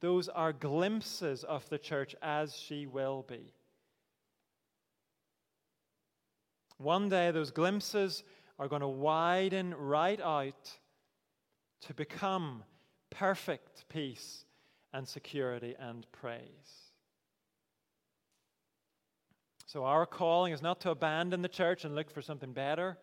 [0.00, 3.52] those are glimpses of the church as she will be.
[6.76, 8.24] One day, those glimpses
[8.58, 10.76] are going to widen right out
[11.82, 12.64] to become
[13.10, 14.44] perfect peace
[14.92, 16.90] and security and praise.
[19.66, 22.98] So, our calling is not to abandon the church and look for something better.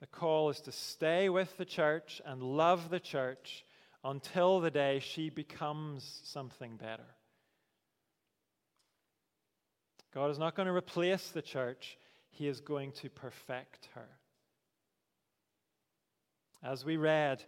[0.00, 3.64] The call is to stay with the church and love the church
[4.02, 7.16] until the day she becomes something better.
[10.14, 11.98] God is not going to replace the church,
[12.30, 14.08] He is going to perfect her.
[16.62, 17.44] As we read,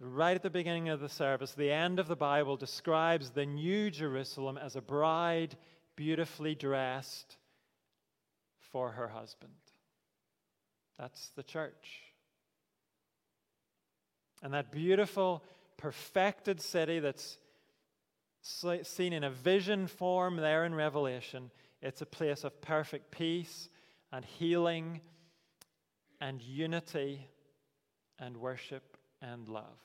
[0.00, 3.90] right at the beginning of the service, the end of the Bible describes the new
[3.90, 5.56] Jerusalem as a bride
[5.96, 7.36] beautifully dressed
[8.60, 9.52] for her husband.
[10.98, 12.02] That's the church.
[14.42, 15.42] And that beautiful,
[15.76, 17.38] perfected city that's
[18.42, 21.50] seen in a vision form there in Revelation,
[21.82, 23.68] it's a place of perfect peace
[24.12, 25.00] and healing
[26.20, 27.28] and unity
[28.18, 29.78] and worship and love.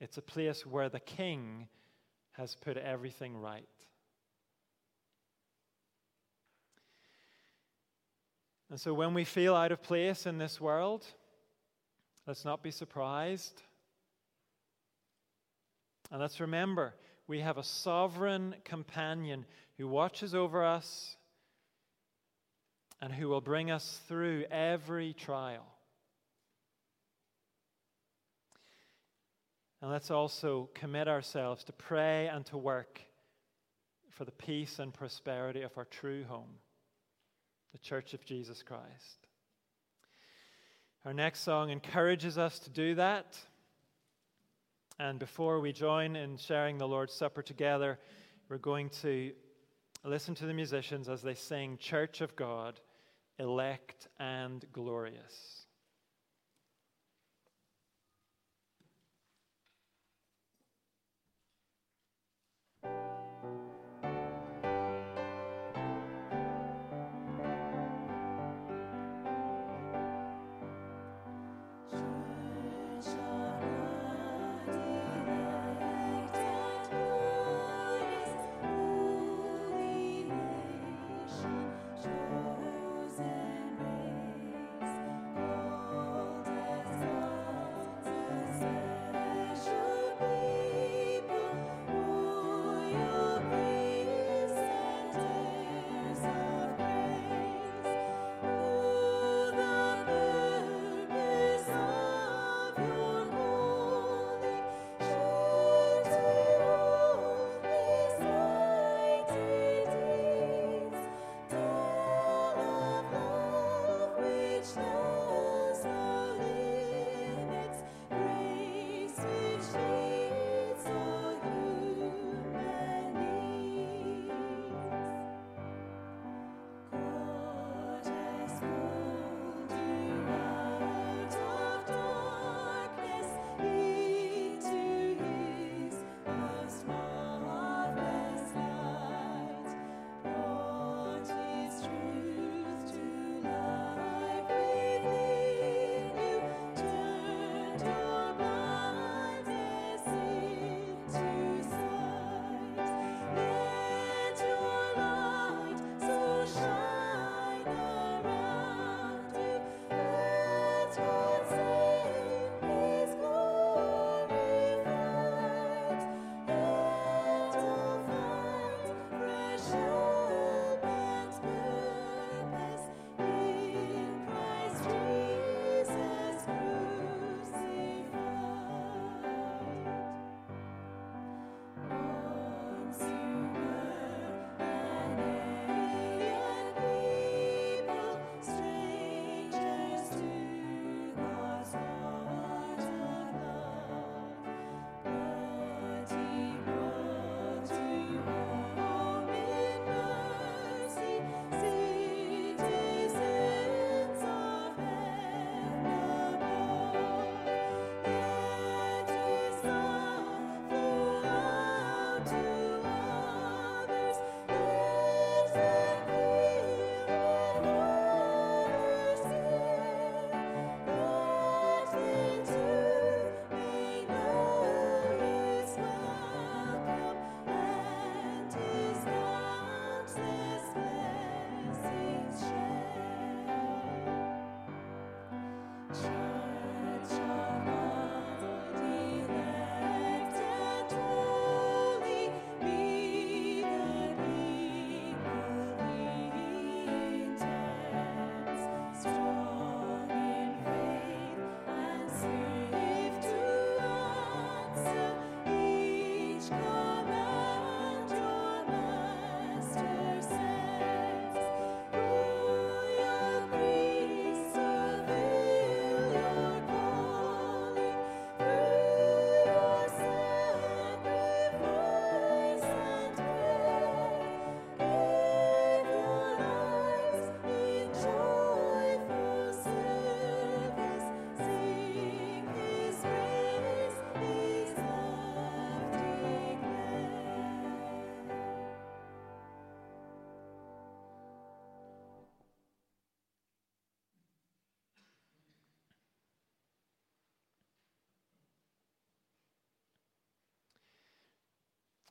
[0.00, 1.68] It's a place where the king
[2.32, 3.68] has put everything right.
[8.74, 11.06] And so when we feel out of place in this world,
[12.26, 13.62] let's not be surprised.
[16.10, 16.92] And let's remember
[17.28, 19.46] we have a sovereign companion
[19.78, 21.16] who watches over us
[23.00, 25.66] and who will bring us through every trial.
[29.80, 33.00] And let's also commit ourselves to pray and to work
[34.10, 36.56] for the peace and prosperity of our true home
[37.74, 39.26] the Church of Jesus Christ.
[41.04, 43.36] Our next song encourages us to do that.
[45.00, 47.98] And before we join in sharing the Lord's Supper together,
[48.48, 49.32] we're going to
[50.04, 52.78] listen to the musicians as they sing Church of God,
[53.40, 55.64] elect and glorious.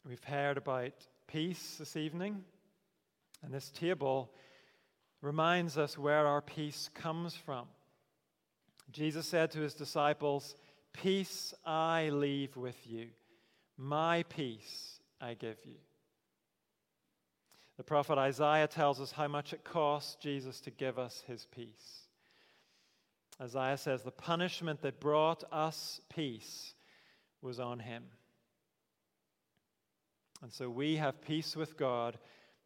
[0.05, 0.91] We've heard about
[1.27, 2.43] peace this evening,
[3.41, 4.33] and this table
[5.21, 7.67] reminds us where our peace comes from.
[8.91, 10.55] Jesus said to his disciples,
[10.91, 13.07] Peace I leave with you,
[13.77, 15.77] my peace I give you.
[17.77, 22.07] The prophet Isaiah tells us how much it cost Jesus to give us his peace.
[23.41, 26.73] Isaiah says, The punishment that brought us peace
[27.41, 28.03] was on him.
[30.43, 32.17] And so we have peace with God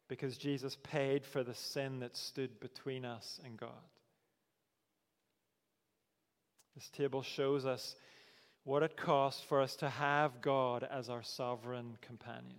[0.08, 3.70] because Jesus paid for the sin that stood between us and God.
[6.74, 7.94] This table shows us
[8.64, 12.58] what it costs for us to have God as our sovereign companion.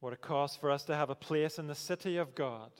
[0.00, 2.70] What it costs for us to have a place in the city of God.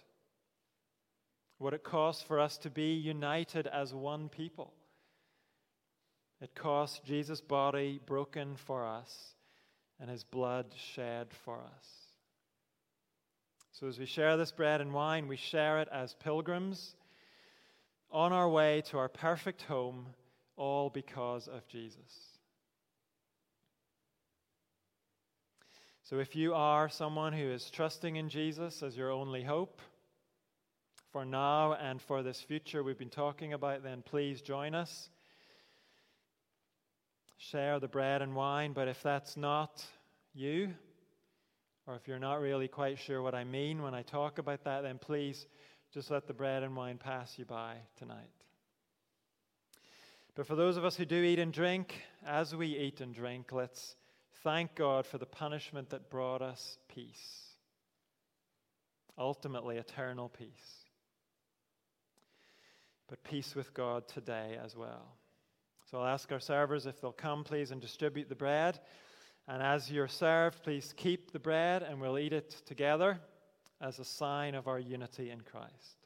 [1.57, 4.75] What it costs for us to be united as one people.
[6.41, 9.35] It cost Jesus' body broken for us
[10.01, 11.87] and his blood shed for us.
[13.73, 16.95] So, as we share this bread and wine, we share it as pilgrims
[18.11, 20.07] on our way to our perfect home,
[20.57, 22.39] all because of Jesus.
[26.03, 29.81] So, if you are someone who is trusting in Jesus as your only hope
[31.13, 35.11] for now and for this future we've been talking about, then please join us
[37.41, 39.83] share the bread and wine, but if that's not
[40.35, 40.75] you,
[41.87, 44.83] or if you're not really quite sure what I mean when I talk about that,
[44.83, 45.47] then please
[45.93, 48.31] just let the bread and wine pass you by tonight.
[50.35, 53.53] But for those of us who do eat and drink, as we eat and drink,
[53.53, 53.97] let's
[54.45, 57.57] thank God for the punishment that brought us peace.
[59.19, 60.85] Ultimately, eternal peace.
[63.09, 65.20] But peace with God today as well.
[65.91, 68.79] So I'll ask our servers if they'll come, please, and distribute the bread.
[69.49, 73.19] And as you're served, please keep the bread and we'll eat it together
[73.81, 76.00] as a sign of our unity in Christ.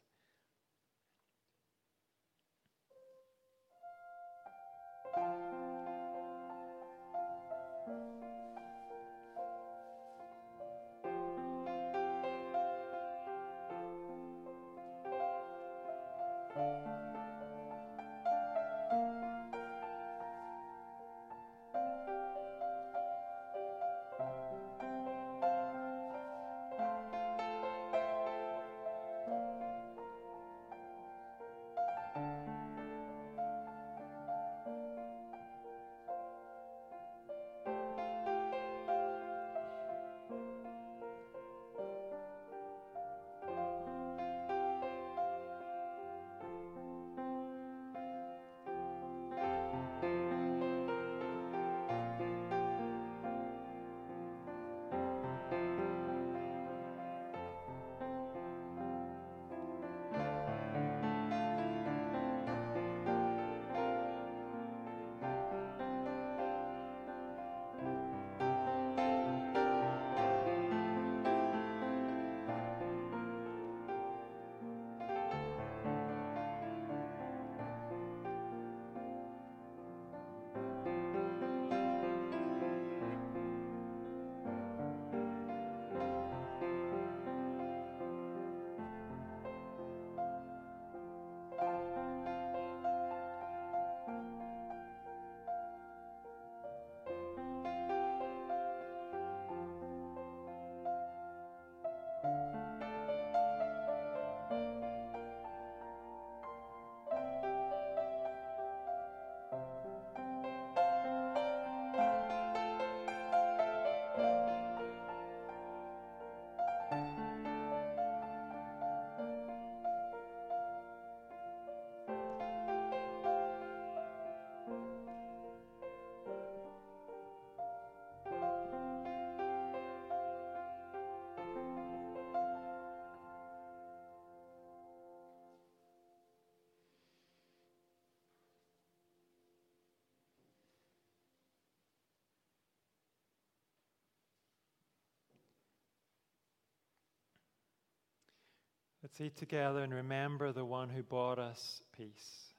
[149.04, 152.53] Let's eat together and remember the one who brought us peace.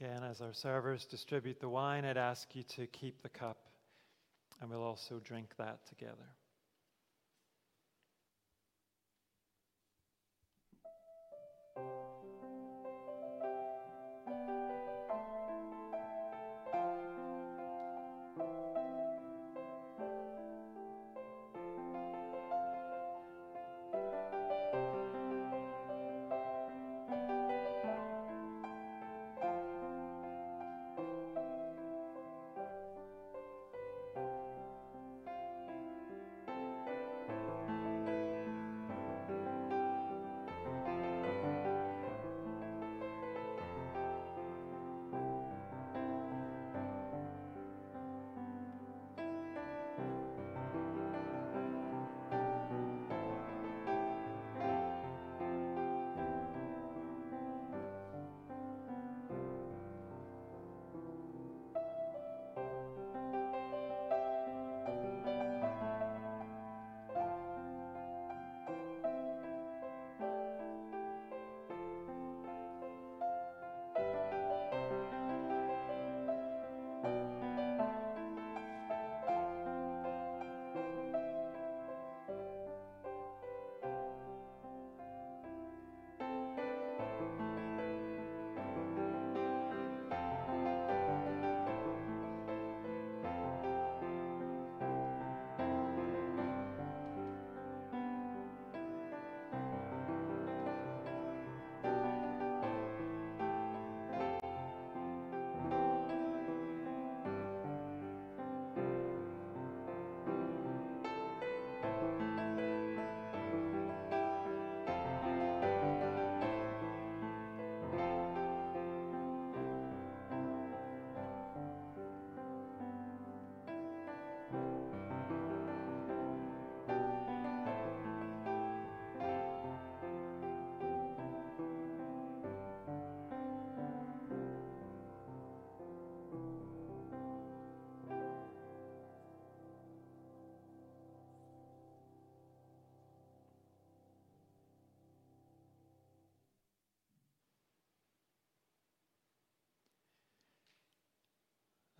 [0.00, 3.58] Again, as our servers distribute the wine, I'd ask you to keep the cup,
[4.60, 6.24] and we'll also drink that together.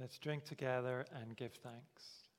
[0.01, 2.30] Let's drink together and give thanks.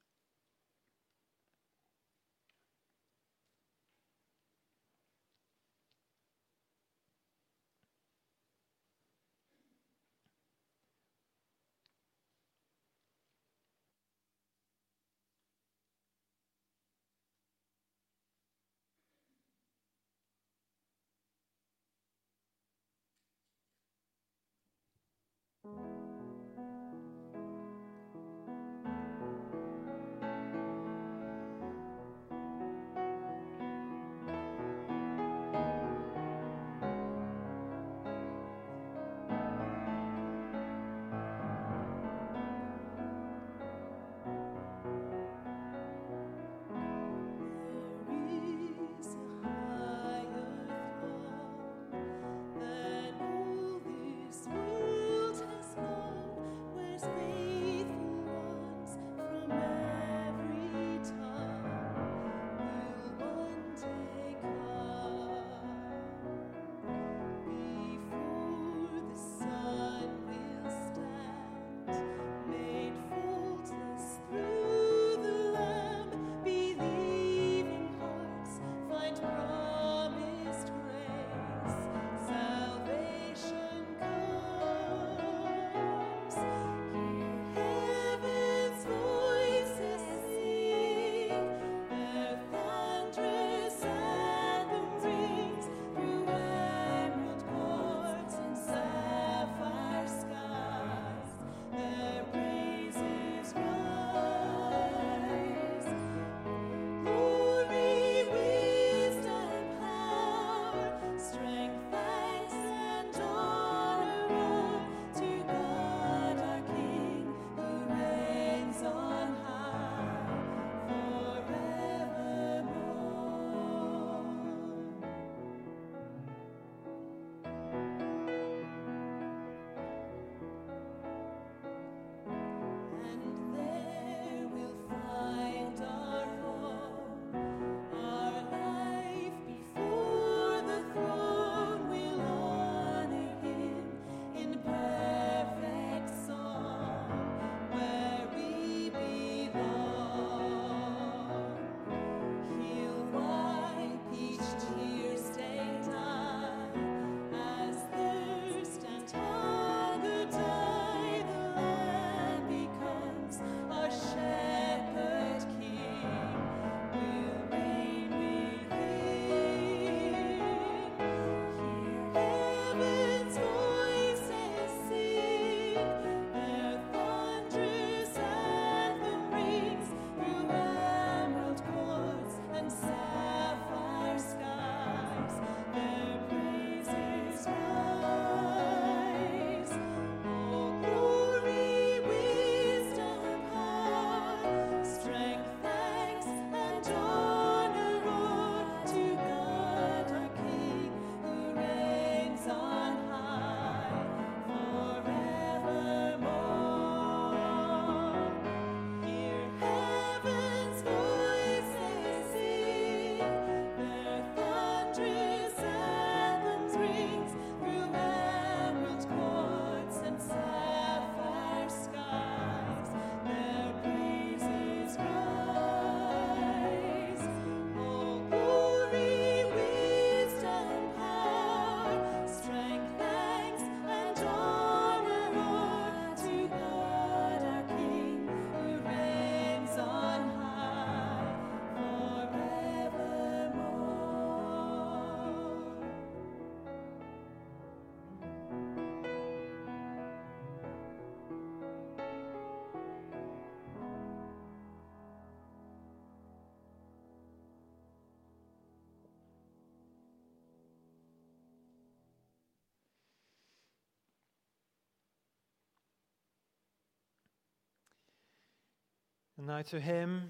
[269.42, 270.30] And now to him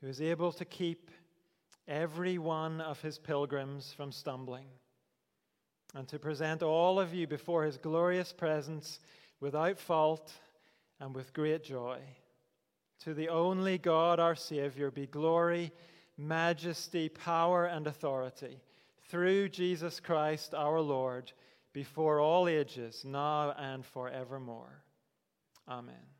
[0.00, 1.10] who is able to keep
[1.86, 4.64] every one of his pilgrims from stumbling,
[5.94, 9.00] and to present all of you before his glorious presence
[9.38, 10.32] without fault
[10.98, 11.98] and with great joy.
[13.00, 15.72] To the only God, our Savior, be glory,
[16.16, 18.62] majesty, power, and authority
[19.10, 21.32] through Jesus Christ our Lord,
[21.74, 24.82] before all ages, now and forevermore.
[25.68, 26.15] Amen.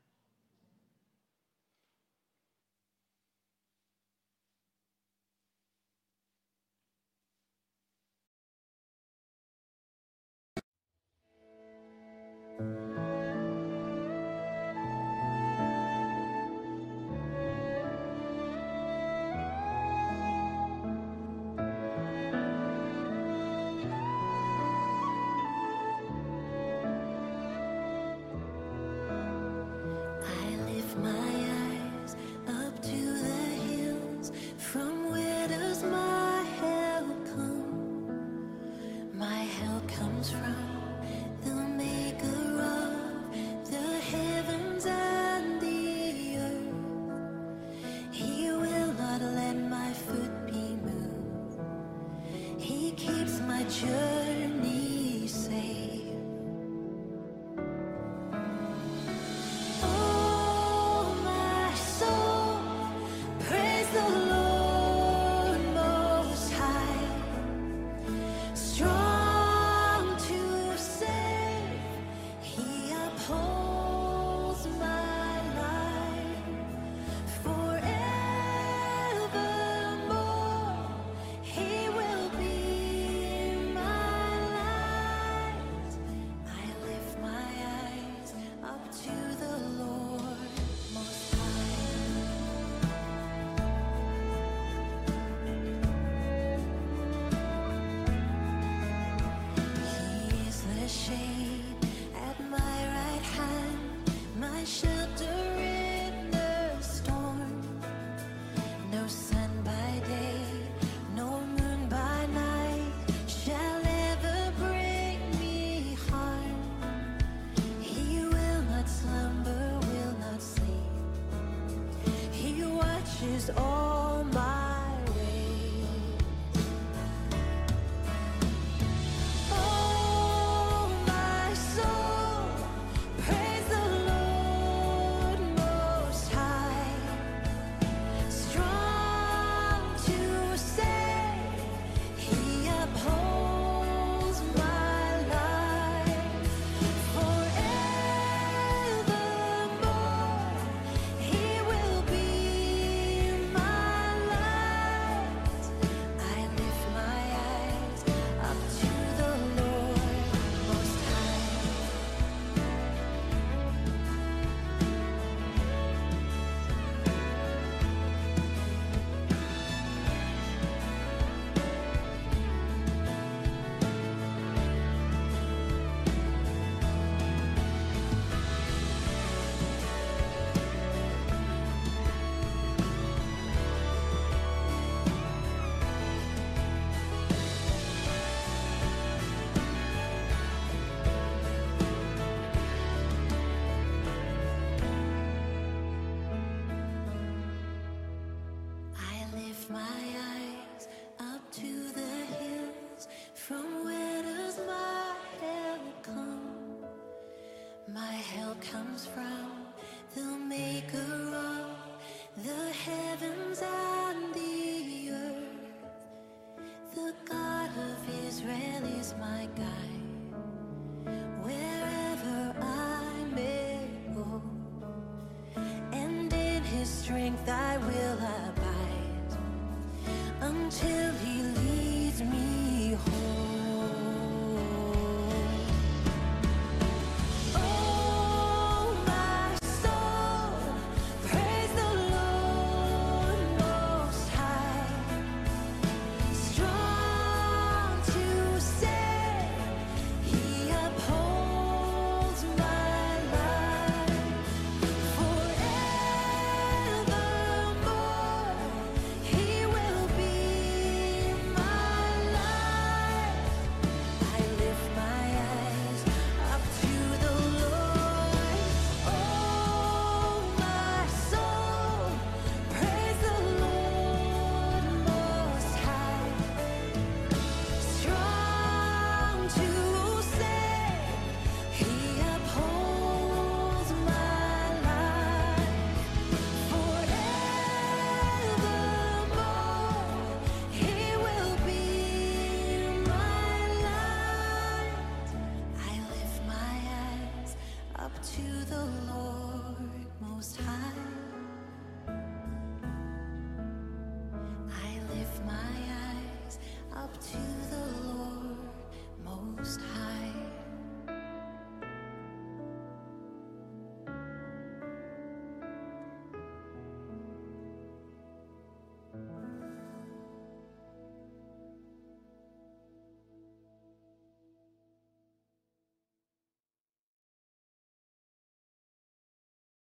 [199.76, 200.15] my